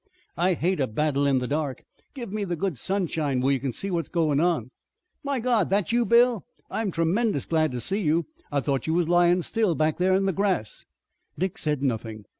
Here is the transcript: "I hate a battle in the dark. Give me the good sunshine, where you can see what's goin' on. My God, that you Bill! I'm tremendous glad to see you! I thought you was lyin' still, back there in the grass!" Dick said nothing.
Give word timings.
"I 0.35 0.55
hate 0.55 0.79
a 0.79 0.87
battle 0.87 1.27
in 1.27 1.37
the 1.37 1.47
dark. 1.47 1.83
Give 2.15 2.33
me 2.33 2.43
the 2.43 2.55
good 2.55 2.75
sunshine, 2.79 3.39
where 3.39 3.53
you 3.53 3.59
can 3.59 3.71
see 3.71 3.91
what's 3.91 4.09
goin' 4.09 4.39
on. 4.39 4.71
My 5.23 5.39
God, 5.39 5.69
that 5.69 5.91
you 5.91 6.07
Bill! 6.07 6.43
I'm 6.71 6.89
tremendous 6.89 7.45
glad 7.45 7.69
to 7.69 7.79
see 7.79 8.01
you! 8.01 8.25
I 8.51 8.61
thought 8.61 8.87
you 8.87 8.95
was 8.95 9.07
lyin' 9.07 9.43
still, 9.43 9.75
back 9.75 9.99
there 9.99 10.15
in 10.15 10.25
the 10.25 10.33
grass!" 10.33 10.85
Dick 11.37 11.59
said 11.59 11.83
nothing. 11.83 12.25